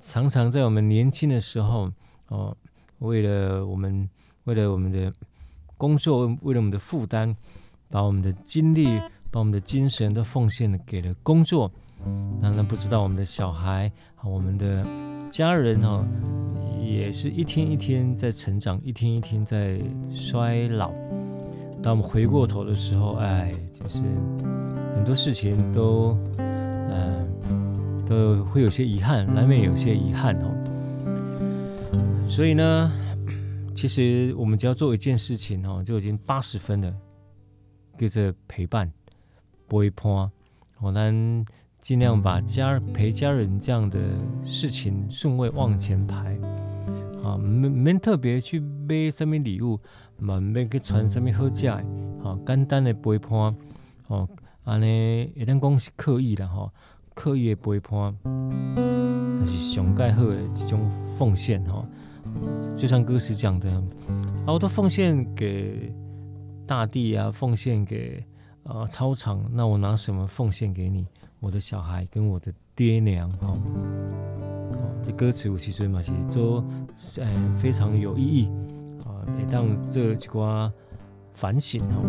[0.00, 1.92] 常常在我们年轻的时候，
[2.28, 2.56] 哦，
[3.00, 4.08] 为了我们，
[4.44, 5.12] 为了我们的
[5.76, 7.36] 工作，为了我们的负担，
[7.90, 8.98] 把我们的精力，
[9.30, 11.70] 把我们的精神都奉献给了工作。
[12.40, 13.92] 当然不知道我们的小孩，
[14.24, 14.82] 我们的
[15.30, 16.02] 家人，哈，
[16.92, 19.78] 也是一天一天在成长，一天一天在
[20.10, 20.92] 衰老。
[21.82, 24.00] 当我们回过头的时候，哎，就是
[24.94, 30.52] 很多事情都，嗯、都会有些遗憾，难免有些遗憾哦。
[32.28, 32.92] 所以呢，
[33.74, 36.94] 其实我们只要做一件事情哦，就已经八十分了，
[37.96, 38.92] 跟着陪伴，
[39.68, 40.30] 陪伴，
[40.80, 41.46] 我们
[41.80, 43.98] 尽量把家陪家人这样的
[44.42, 46.38] 事情顺位往前排，
[47.22, 49.78] 啊，没没特别去买什么礼物。
[50.22, 51.82] 嘛，免去传什么好食的，
[52.22, 53.56] 吼，简单的陪伴，
[54.06, 54.28] 吼，
[54.64, 56.70] 安尼会当讲是刻意的吼，
[57.14, 61.86] 刻意的陪伴，那是上盖好的一种奉献，吼，
[62.76, 63.70] 就像歌词讲的，
[64.44, 65.90] 啊，我都奉献给
[66.66, 68.22] 大地啊，奉献给
[68.64, 71.06] 啊操场，那我拿什么奉献给你，
[71.38, 73.56] 我的小孩跟我的爹娘，吼，
[75.10, 76.64] 歌词我其实嘛是做，
[77.18, 78.50] 嗯，非常有意义。
[79.36, 80.72] 每当这几瓜
[81.34, 82.02] 反省哦，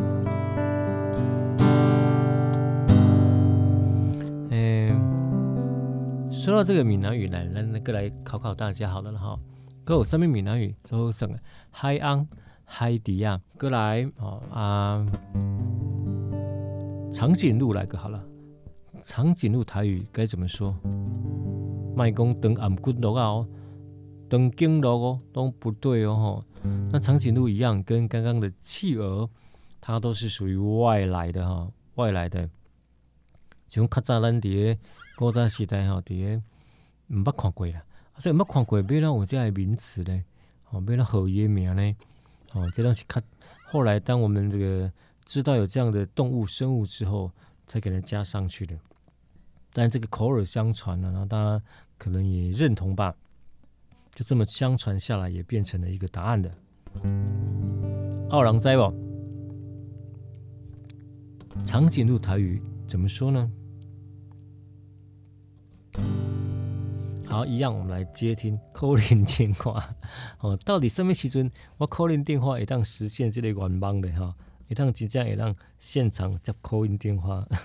[4.50, 9.38] 嗯，说到这个闽南语来，来那个来考考大家好了哈。
[9.84, 11.30] 各有什么闽南语都省
[11.70, 12.28] 海安、
[12.64, 15.06] 海迪亚，过来哦啊，
[17.12, 18.24] 长颈鹿来个好了，
[19.04, 20.76] 长颈鹿台语该怎么说？
[21.96, 23.48] 卖公等俺骨头哦。
[24.30, 26.46] 登经路哦，都不对哦吼，
[26.90, 29.30] 那长颈鹿一样，跟刚刚的企鹅，
[29.82, 32.50] 它都是属于外来的哈，外来的。
[33.68, 34.80] 像较早咱伫个
[35.18, 36.42] 古早时代吼，伫个
[37.10, 37.84] 毋捌看过啦，
[38.20, 40.24] 所以毋捌看过，要让有这样的名词呢，
[40.70, 41.94] 哦，要让好嘢名咧，
[42.54, 43.22] 哦，这东西看。
[43.66, 44.90] 后来当我们这个
[45.26, 47.30] 知道有这样的动物生物之后，
[47.68, 48.78] 才给它加上去的。
[49.74, 51.62] 但这个口耳相传呢，然后大家
[51.98, 53.16] 可能也认同吧。
[54.14, 56.52] 就这么相传下来，也变成了一个答案的。
[58.30, 58.94] 奥郎哉哦，
[61.64, 63.50] 长颈鹿台语怎么说呢？
[67.26, 69.90] 好，一样，我们来接听 call in 电话。
[70.40, 74.36] 哦，到底什么时阵我 call in 电话会当实现这个愿望的哈？
[74.68, 77.48] 会当真正会当现场接 call in 电话。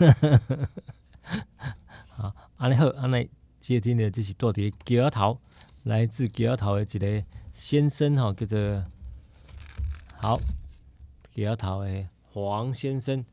[2.16, 3.28] 好，安尼好，安尼
[3.60, 5.38] 接听的就是到底桥头。
[5.82, 8.84] 来自桥头的一个先生吼，叫做
[10.16, 10.40] 好
[11.34, 13.24] 桥头的黄先生，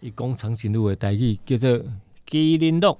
[0.00, 1.78] 伊讲长颈鹿的台语叫做
[2.26, 2.98] 麒麟鹿，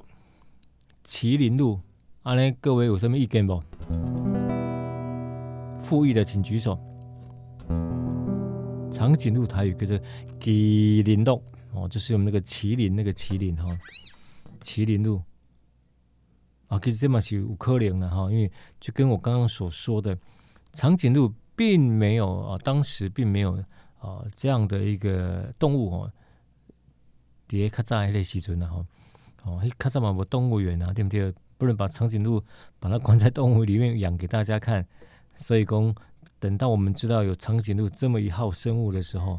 [1.05, 1.81] 麒麟鹿，
[2.23, 3.61] 安尼各位有什么意见无？
[5.81, 6.79] 富裕的请举手。
[8.93, 9.99] 长颈鹿台语叫做
[10.39, 11.43] 麒麟鹿
[11.73, 13.66] 哦，就是我们那个麒麟那个麒麟哈，
[14.61, 15.23] 麒麟鹿。
[16.69, 20.17] 啊，其实这嘛是有可能的哈，因为就跟我刚刚所说的，
[20.73, 23.61] 长颈鹿并没有啊，当时并没有
[23.99, 26.13] 啊这样的一个动物哦，
[27.49, 28.87] 在较早迄个时阵啊，
[29.43, 31.35] 哦，迄较早嘛无动物园啊，对不对？
[31.59, 32.43] 不能把长颈鹿
[32.79, 34.87] 把它关在动物里面养给大家看，
[35.35, 35.95] 所以讲
[36.39, 39.37] 等到我们知道有长颈鹿这么一号生物的时候，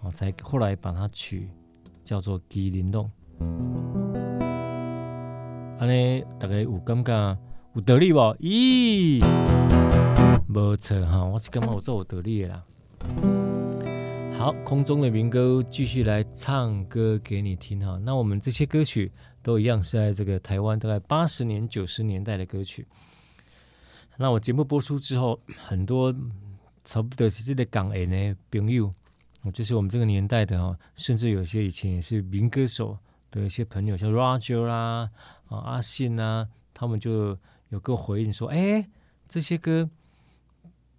[0.00, 1.48] 哦，才后来把它取
[2.04, 3.08] 叫做麒麟鹿。
[5.82, 7.36] 安尼大家有感觉
[7.74, 8.20] 有道理不？
[8.38, 9.20] 咦，
[10.46, 12.64] 没错哈，我是感觉我做有道理的啦。
[14.38, 17.98] 好，空中的民歌继续来唱歌给你听哈。
[18.04, 19.10] 那我们这些歌曲
[19.42, 22.86] 都一样是在这个台湾大概八十年、九十年代的歌曲。
[24.16, 26.14] 那我节目播出之后，很多
[26.84, 28.94] 差不多是这个港人的朋友，
[29.52, 32.96] 就是我们这个年代的哈，甚至有些以前也是民歌手
[33.32, 35.10] 的一些朋友，像 Roger 啦。
[35.52, 37.38] 啊阿信啊，他们就
[37.68, 38.88] 有个回应说：“哎，
[39.28, 39.90] 这些歌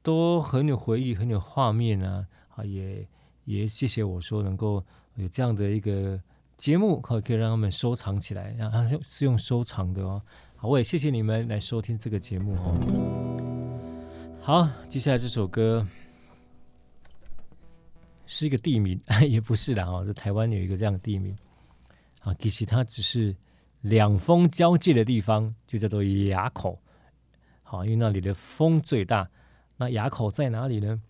[0.02, 2.28] 都很有回忆，很有画面啊！
[2.56, 3.08] 啊，也
[3.46, 4.84] 也谢谢我说能够
[5.16, 6.22] 有这样的一个
[6.58, 10.22] 节目，可可以让他们收藏起来，然后是用收藏的哦。
[10.56, 12.78] 好，我也谢谢你们来收听这个节目哦。
[14.42, 15.88] 好，接下来这首歌
[18.26, 21.38] 是一个地名， 也不是啦，哦，是台湾有一个这样的地名。”
[22.24, 23.36] 啊，其实它只是
[23.84, 26.80] 两峰交界的地方，就叫做垭口。
[27.62, 29.30] 好，因为那里的风最大。
[29.78, 31.02] 那垭口在哪里呢？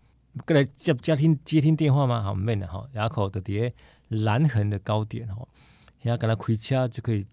[0.48, 2.24] 过来接接听接听电话吗？
[2.24, 3.72] 好，没的哈，垭口的底下
[4.08, 5.48] 蓝痕的高点哦，
[6.02, 7.24] 现在跟他开车就可以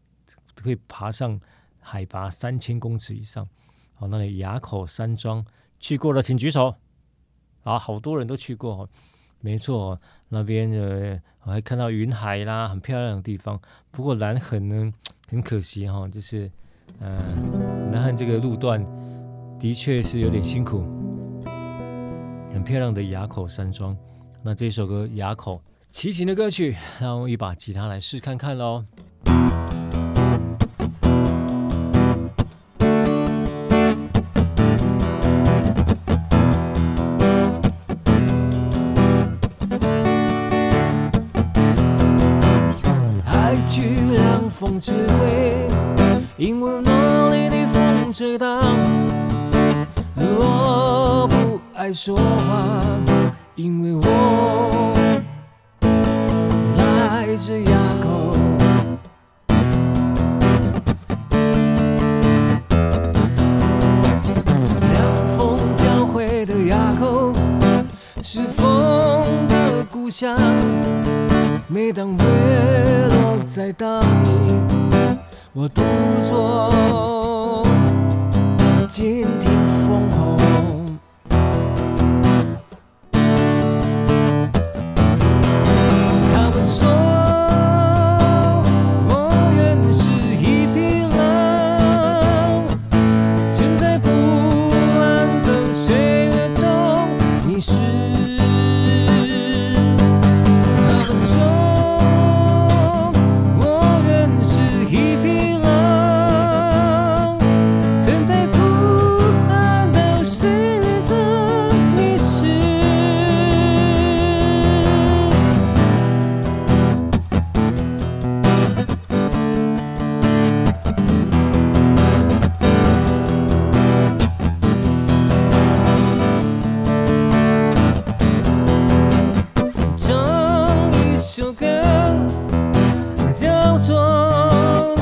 [0.55, 1.41] 就可以爬上
[1.81, 3.49] 海拔三千公尺以上。
[3.95, 5.45] 好，那里垭口山庄
[5.79, 6.75] 去过的请举手。
[7.63, 8.91] 啊，好多人都去过。
[9.43, 13.59] 没错，那边呃，我还看到云海啦，很漂亮的地方。
[13.91, 14.93] 不过蓝痕呢，
[15.31, 16.51] 很可惜哈，就是，
[16.99, 18.85] 嗯，南汉这个路段
[19.61, 20.83] 的确是有点辛苦。
[22.53, 23.97] 很漂亮的垭口山庄，
[24.43, 25.57] 那这首歌《垭口》
[25.89, 28.85] 齐秦的歌曲，让我一把吉他来试看看喽。
[48.21, 48.61] 知道，
[50.15, 52.85] 我不爱说话，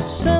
[0.01, 0.38] so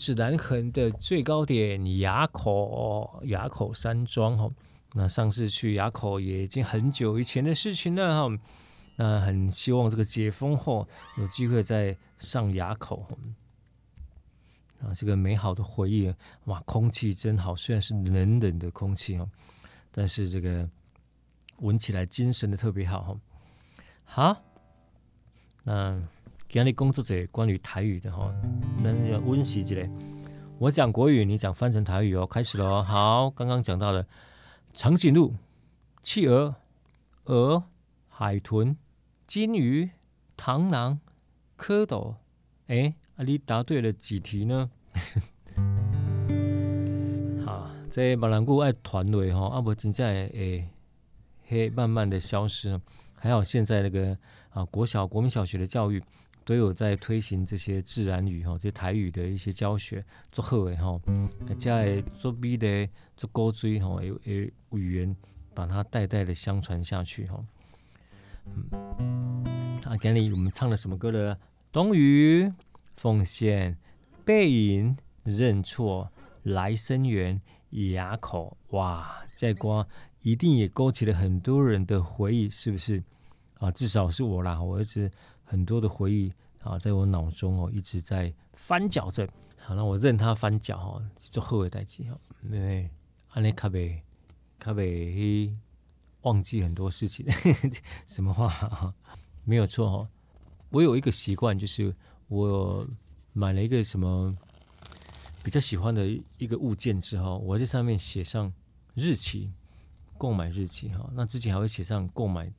[0.00, 4.50] 是蓝横的最高点垭口，垭口山庄哈。
[4.94, 8.38] 那上次去垭口也已经很久以前的事情了哈。
[8.96, 10.88] 那很希望这个解封后
[11.18, 13.06] 有机会再上垭口。
[14.80, 16.12] 啊，这个美好的回忆
[16.46, 19.28] 哇，空气真好，虽然是冷冷的空气哦，
[19.92, 20.68] 但是这个
[21.58, 23.20] 闻起来精神的特别好哈。
[24.04, 24.42] 好，
[25.62, 26.02] 那。
[26.52, 28.34] 今日工作者关于台语的哈，
[28.82, 29.76] 那要温习一下。
[30.58, 32.26] 我讲国语，你讲翻成台语哦。
[32.26, 32.82] 开始了哦。
[32.82, 34.04] 好，刚刚讲到了
[34.72, 35.36] 长颈鹿、
[36.02, 36.56] 企鹅、
[37.26, 37.62] 鹅、
[38.08, 38.76] 海豚、
[39.28, 39.90] 金鱼、
[40.36, 40.98] 螳螂、
[41.56, 42.16] 蝌蚪。
[42.66, 44.68] 哎，啊，你答对了几题呢？
[47.46, 50.68] 好，这马兰古爱团队哈，阿伯真在诶，
[51.46, 52.80] 嘿，慢慢的消失。
[53.20, 56.02] 还好现在那个啊，国小、国民小学的教育
[56.44, 61.00] 都有在推行这些自然语哈，这些台语的一些教学，做好诶哈，
[61.58, 65.16] 在做笔的做古锥哈，有有语言
[65.54, 67.44] 把它代代的相传下去哈。
[68.46, 69.44] 嗯，
[69.84, 71.36] 啊，今天我们唱了什么歌呢？
[71.70, 72.50] 冬雨、
[72.96, 73.76] 奉献、
[74.24, 76.10] 背影、认错、
[76.42, 77.40] 来生缘、
[77.92, 79.86] 哑口，哇，这歌
[80.22, 83.02] 一定也勾起了很多人的回忆，是不是？
[83.58, 85.10] 啊，至少是我啦，我一直
[85.50, 89.28] 很多的回忆啊，在我脑中哦，一直在翻搅着。
[89.58, 92.88] 好，那我任它翻搅哈，做后尾代志哈，因为
[93.30, 94.00] 安尼卡贝
[94.60, 95.52] 卡贝
[96.20, 97.26] 忘记很多事情，
[98.06, 98.94] 什么话？
[99.42, 100.08] 没有错哈。
[100.68, 101.92] 我有一个习惯，就是
[102.28, 102.86] 我
[103.32, 104.32] 买了一个什么
[105.42, 106.06] 比较喜欢的
[106.38, 108.52] 一个物件之后，我在上面写上
[108.94, 109.50] 日期，
[110.16, 111.10] 购买日期哈。
[111.12, 112.54] 那之前还会写上购买地，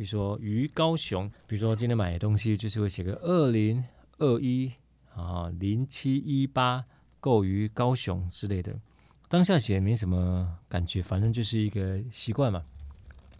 [0.00, 3.84] 比如说于高雄，比如说今天买的东西就是会写个二零
[4.16, 4.72] 二一
[5.14, 6.82] 啊零七一八
[7.20, 8.74] 购于高雄之类的。
[9.28, 12.64] 当下写没什么感觉，反正就是一个习惯嘛。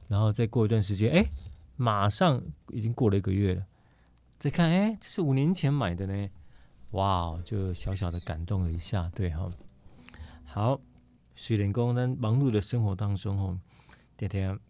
[0.07, 1.25] 然后再过一段时间，哎，
[1.77, 2.39] 马上
[2.69, 3.65] 已经过了一个月了。
[4.39, 6.29] 再看，哎，这是五年前买的呢，
[6.91, 9.51] 哇，就小小的感动了一下，对哈。
[10.45, 10.79] 好，
[11.35, 13.59] 水电工在忙碌的生活当中哦，
[14.19, 14.61] 天天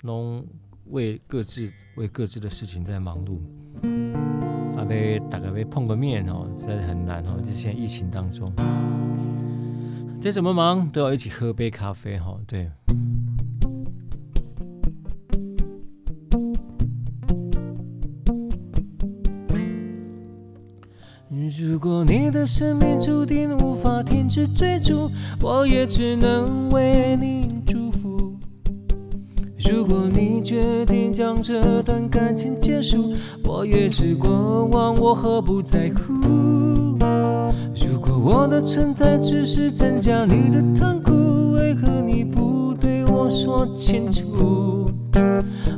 [0.00, 0.46] 拢
[0.90, 3.38] 为各自为各自的事情在忙碌，
[4.76, 8.50] 啊，被大概被碰个面哦，实在很难哦，就现在疫情当中，
[10.20, 12.70] 再怎么忙都要一起喝杯咖啡哈，对。
[21.60, 25.10] 如果你的生命注定无法停止追逐，
[25.40, 27.48] 我也只能为你。
[29.70, 33.12] 如果你决定将这段感情结束，
[33.44, 36.96] 我也只过往，我何不在乎？
[37.74, 44.90] 如果我的存在只是增加你的痛苦，为何你不对我说清楚？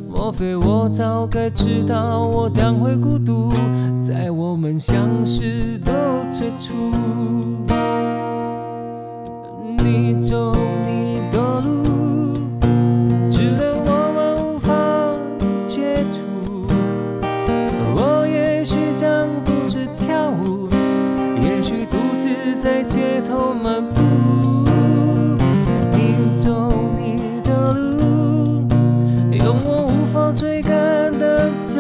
[0.09, 3.53] 莫非我早该知道我将会孤独，
[4.01, 5.93] 在我们相识的
[6.31, 6.93] 最初。
[9.83, 10.55] 你走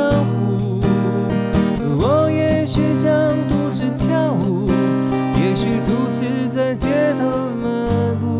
[0.01, 0.81] 江湖，
[2.01, 3.13] 我也许将
[3.51, 4.71] 独自跳舞，
[5.39, 6.89] 也许独自在街
[7.19, 7.27] 头
[7.63, 8.31] 漫步。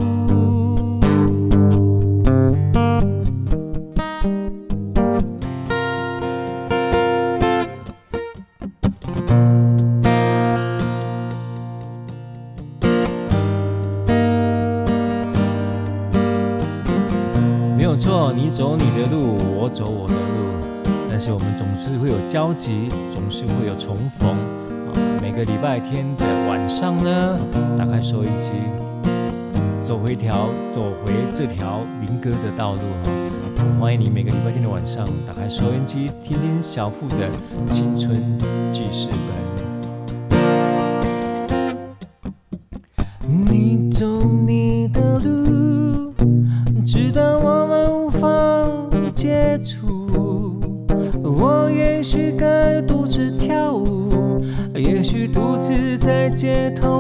[17.77, 20.30] 没有错，你走你的路，我走我的路。
[21.21, 24.31] 是我们总是会有交集，总是会有重逢。
[24.31, 27.39] 啊每个礼拜天的晚上呢，
[27.77, 28.53] 打开收音机，
[29.83, 33.11] 走回条，走回这条民歌的道路哈。
[33.79, 37.29] 欢迎你每个礼拜天的晚上打开收音机，听听小付的
[37.71, 38.39] 青春
[38.71, 39.50] 记事本。
[56.41, 57.00] 街头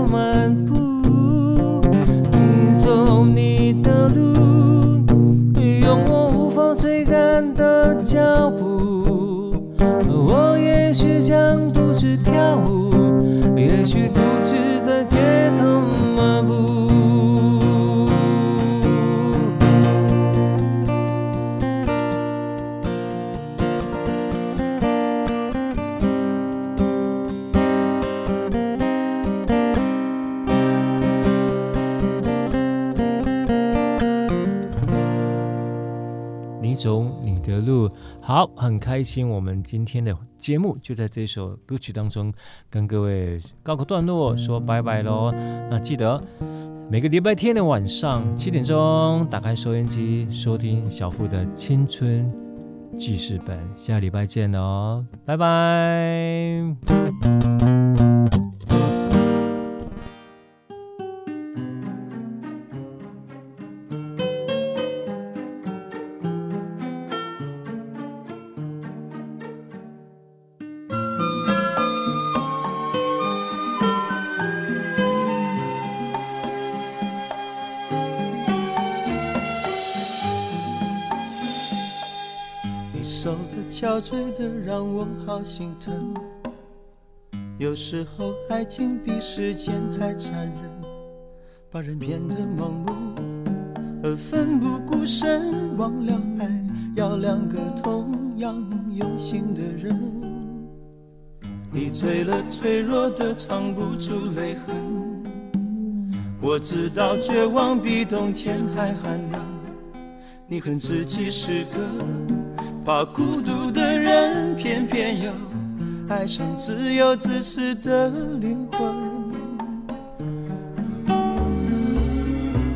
[38.31, 39.28] 好，很开心。
[39.28, 42.33] 我们今天的节目就在这首歌曲当中
[42.70, 45.33] 跟各位告个段落，说拜拜喽。
[45.68, 46.22] 那记得
[46.89, 52.33] 每个礼拜天的晚上七点钟，打开收音机，收听小付的青春
[52.97, 56.76] 记事本，下礼拜见哦，拜拜。
[85.31, 86.12] 好心疼，
[87.57, 90.57] 有时候爱情比时间还残忍，
[91.70, 92.93] 把人变得盲目
[94.03, 96.66] 而奋不顾身，忘了爱
[96.97, 98.61] 要两个同样
[98.93, 99.97] 用心的人。
[101.72, 104.74] 你醉了，脆弱的藏不住泪痕，
[106.43, 109.41] 我知道绝望比冬天还寒冷，
[110.49, 112.49] 你恨自己是个。
[112.93, 115.30] 怕孤独的人，偏偏又
[116.09, 118.11] 爱上自由自私的
[118.41, 118.93] 灵魂。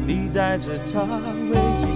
[0.07, 1.03] 你带着他
[1.51, 1.95] 唯一。